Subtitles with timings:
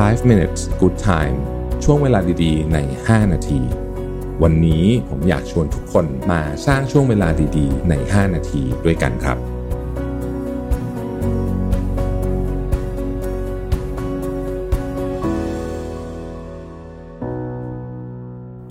[0.00, 1.36] 5 minutes good time
[1.84, 3.60] ช่วงเวลาดีๆ ใน 5 นาที
[4.42, 9.38] วันนี้ผมอยากชวนทุกคนมาสร้างช่วงเวลาดีๆ ใน 5 นาทีด้วยกันครับ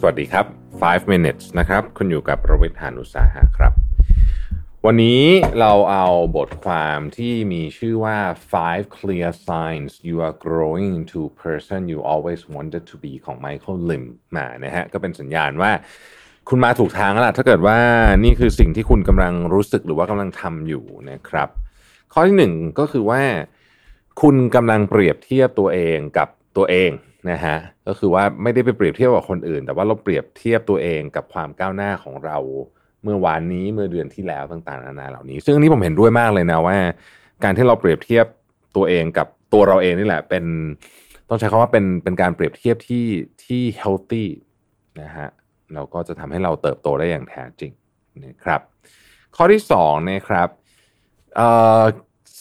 [0.00, 0.46] สวัสดีครับ
[0.80, 3.79] 5 minutes นะครับ คุณอยู่กับประวิทยานุสาหะครับ
[4.86, 5.22] วันนี้
[5.60, 6.06] เราเอา
[6.36, 8.18] บทความที่มีชื่อว่า
[8.52, 13.78] five clear signs you are growing into person you always wanted to be ของ Michael
[13.88, 14.04] Lim
[14.36, 15.72] มานะฮะ ก็เป็นสัญญาณว่า
[16.48, 17.78] คุณมาถูกทางแล้วล่ะ ถ้าเกิดว่า
[18.24, 21.48] นี่คือสิ่งที่คุณกำลังรู้สึกหรือว่ากำลังทำอยู่นะครับ
[22.12, 23.22] ข้อที่หนึ่งก็คือว่า
[24.22, 26.90] คุณกำลังเปรียบเทียบตัวเองกับตัวเอง
[27.30, 32.38] นะฮะ ก็คือว่าไม่ได้ไปเปรียบเทียบกับคนอื่น แต่ว่าเราเปรียบเทียบตัวเองกับความก้าวหน้าของเรา
[33.04, 36.76] เมื่อวานนี้เมื่อเดือนที่แล้วต่างๆนานาเหล่านี้ ซึ่งอันนี้ผมเห็นด้วยมากเลยนะว่า
[37.44, 38.26] การที่เราเปรียบเทียบ
[38.76, 40.44] ตัวเองกับตัวเราเองนี่แหละ เป็น
[41.28, 43.06] ต้องใช้คำว่าเป็นเป็นการเปรียบเทียบที่
[43.44, 44.24] ที่ healthy
[45.00, 45.28] นะฮะ
[45.74, 47.72] เราก็จะทำให้เราเติบโตได้อย่างแท้จริง
[48.24, 48.60] นะครับ
[49.36, 50.48] ข้อที่สองนะครับ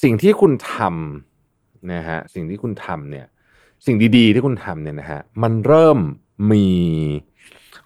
[0.04, 3.28] สิ่งที่คุณทำนะฮะสิ่งที่คุณทำเนี่ย
[3.86, 6.00] สิ่งดีๆที่คุณทำเนี่ยนะฮะมันเริ่ม
[6.52, 6.68] มี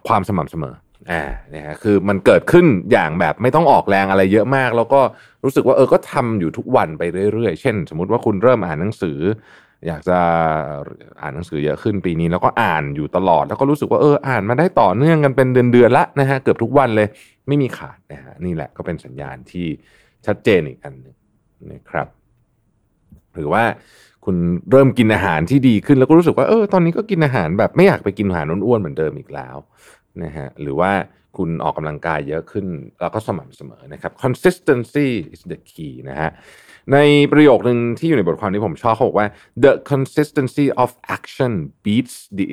[0.08, 0.76] ความสม่ำเสมอ
[1.12, 1.24] อ่า
[1.54, 5.02] นะฮะคือมันเกิดขึ้นอย่างแบบไม่ต้องออกแรงอะไรเยอะมาก แล้วก็
[5.44, 9.20] รู้สึกว่าเออก็ทำอยู่ทุกวันไปเรื่อยๆ เช่น สมมุติว่าคุณเริ่มอ่านหนังสือ
[9.88, 10.20] อยากจะ
[11.22, 17.08] อ่านหนังสือเยอะขึ้นปีนี้แล้วก็อ่านอยู่ตลอด แล้วก็รู้สึกว่าเอออ่านมาได้ต่อเนื่องกันเป็นเดือนๆละนะฮะเกือบทุกวันเลย
[17.48, 19.68] ไม่มีขาดนะฮะนี่แหละก็เป็นสัญญาณที่
[20.26, 21.16] ชัดเจนอีกอันหนึ่ง
[21.72, 22.08] นะครับ
[23.36, 23.64] หรือว่า
[24.26, 24.36] คุณ
[24.72, 29.56] เริ่มกินอาหารที่ดีขึ้นแล้วก็รู้สึกว่าเออตอนนี้ก็กินอาหารแบบไม่อยากไปกินอาหารอ้วนๆเหมือนเดิมอีกแล้ว
[30.24, 30.92] นะฮะหรือว่า
[31.38, 32.68] คุณออกกำลังกายเยอะขึ้น
[33.02, 36.30] แล้วก็สม่ำเสมอนะครับ consistency is the key นะฮะ
[36.94, 36.98] ใน
[37.32, 39.28] ประโยคหนึ่งที่อยู่ในบทความนี้ผมชอบเขาบอกว่า
[39.64, 41.54] the consistency of action
[41.86, 42.46] beats the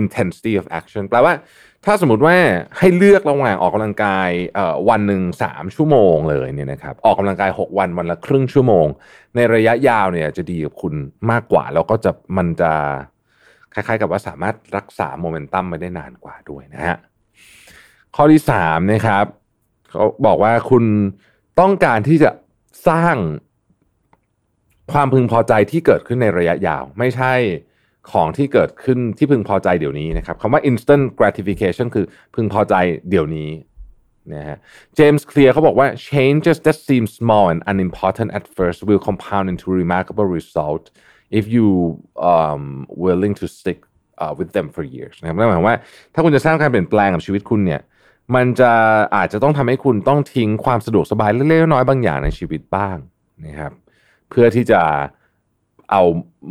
[0.00, 1.34] intensity of action แปลว่า
[1.84, 2.36] ถ้าสมมติว่า
[2.78, 4.30] ให้เลือกระหว่างออกกำลังกาย
[4.88, 8.86] วันหนึ่งสามชั่วโมงเลยเนี่ยนะครับออกกำลังกาย 6 วันวันละครึ่งชั่วโมง
[9.34, 10.94] ในระยะยาวเนี่ยจะดีกับคุณ
[11.30, 12.72] มากกว่า แล้วก็จะมันจะ
[13.76, 16.98] คล้ายๆ กับว่าสามารถรักษาโมเมนตัมไปได้นานกว่าด้วยนะฮะ
[18.16, 19.26] ข้อที่สามนะครับ
[19.90, 20.84] เขาบอกว่าคุณ
[21.60, 22.30] ต้องการที่จะ
[22.88, 23.16] สร้าง
[24.92, 27.32] ความพึงพอใจที่เกิดขึ้นในระยะยาว ไม่ใช่
[28.12, 32.74] ของที่เกิดขึ้นที่พึงพอใจเดี๋ยวนี้นะครับคำว่า instant gratification คือพึงพอใจ
[33.10, 33.50] เดี๋ยวนี้
[34.34, 34.56] นะฮะ
[34.94, 40.84] เจมส์เคลียร์เขาบอกว่า changes that seem small and unimportant at first will compound into remarkable result
[41.38, 41.66] if you
[42.32, 42.62] um
[43.04, 43.80] willing to stick
[44.22, 45.76] uh, with them for years นะครับนั่นหมายความว่า
[46.14, 47.80] ถ้าคุณจะสร้างการเปลี่ยนแปลงกับชีวิตคุณเนี่ย
[48.34, 48.72] มันจะ
[49.16, 52.96] อาจจะต้องทำให้คุณต้องทิ้งความสะดวกสบายเล็กๆน้อยๆบางอย่างในชีวิตบ้าง
[53.46, 53.72] นะครับ
[54.30, 54.80] เพื่อที่จะ
[55.90, 56.02] เอา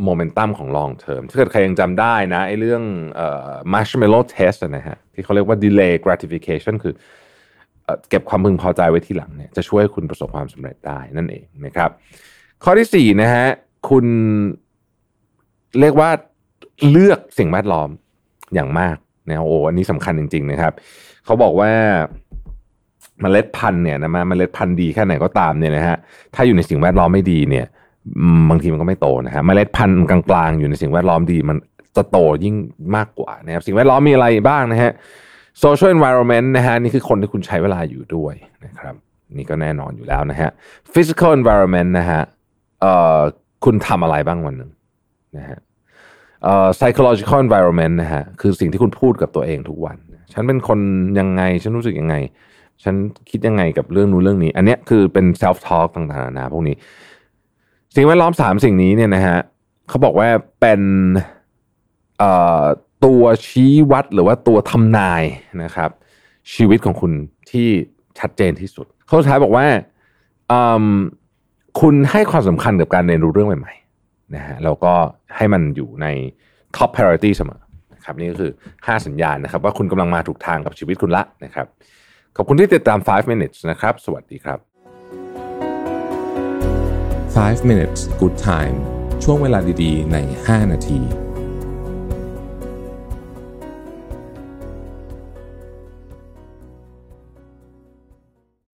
[0.04, 2.84] โมเมนตัมของ long term ถ้าเกิดใครยังจำได้นะไอ้เรื่อง
[3.74, 6.94] marshmallow test นะฮะที่เขาเรียกว่า delay gratification คือ
[8.10, 11.90] เก็บความพึงพอใจไว้ที่หลังเนี่ยจะช่วยให้คุณประสบความสำเร็จได้นั่นเองนะครับ
[12.64, 13.48] ข้อที่สี่นะฮะ
[13.90, 14.06] คุณ
[15.82, 16.10] เรียกว่า
[16.92, 17.90] เลือกสิ่งแวดล้อม
[18.54, 18.98] อย่างมาก
[19.30, 20.74] นะโอ้อันนี้สำคัญจริง ๆ นะครับ
[21.26, 21.72] เขาบอกว่า
[23.22, 25.98] เมล็ดพันธุ์เนี่ยนะมาเมล็ดพันธุ์ดีแค่ไหนก็ตามเนี่ยนะฮะ
[26.36, 27.66] ถ้าอยู่ในสิ่งแวดล้อมไม่ดีเนี่ย
[28.50, 31.58] บางทีมันก็ไม่โตนะฮะเมล็ดพันธุ์กลางๆ อยู่ในสิ่งแวดล้อมดีมัน
[31.96, 32.56] จะโตยิ่ง
[32.96, 34.92] มากกว่านะครับสิ่งแวดล้อมมีอะไรบ้างนะฮะ
[35.64, 38.34] social environment นะฮะนี่คือคนที่คุณใช้เวลาอยู่ด้วย
[38.66, 38.96] นะครับ
[39.38, 40.50] นี่ก็แน่นอนอยู่แล้วนะฮะ
[40.94, 42.22] physical environment นะฮะ
[42.82, 43.20] เอ่อ
[43.66, 44.72] คุณทำอะไรบ้างวันหนึ่ง
[45.38, 45.58] นะฮะ
[46.78, 49.98] psychological environment นะฮะคือสิ่งที่คุณพูดกับตัวเองทุกวัน
[50.34, 50.80] ฉันเป็นคน
[51.20, 52.16] ยังไง ฉันรู้สึกยังไง
[52.84, 52.96] ฉัน
[53.30, 56.76] คิดยังไงกับเรื่องนู้นเรื่องนี้ อันเนี้ยคือเป็น self talk ต่างๆนานาพวกนี้
[57.96, 59.38] สิ่งแวดล้อมสามสิ่งนี้เนี่ยนะฮะ
[59.90, 60.28] เขาบอกว่า
[60.60, 60.82] เป็น
[63.06, 65.24] ตัวชี้วัดหรือว่าตัวทำนาย
[65.64, 65.90] นะครับ
[66.54, 67.12] ชีวิตของคุณ
[67.50, 67.68] ที่
[68.20, 69.66] ชัดเจนที่สุด เขาท้ายบอกว่า
[71.80, 73.74] คุณให้ความสำคัญกับการเรียนรู้เรื่องใหม่
[74.36, 74.94] นะฮะเราก็
[75.38, 76.08] ให้มันอยู่ใน
[76.76, 77.62] top priority เสมอ
[77.94, 81.68] นะครับนี่ก็คือ 5 สัญญาณนะครับ ว่าคุณกำลังมาถูกทางกับชีวิตคุณละนะครับ
[82.38, 84.60] ขอบคุณที่ติดตาม 5 minutes นะครับ สวัสดีครับ
[87.36, 88.76] 5 minutes good time
[89.24, 91.25] ช่วงเวลาดีๆ ใน 5 นาที